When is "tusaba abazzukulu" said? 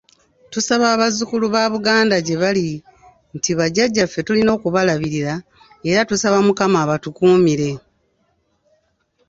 0.51-1.45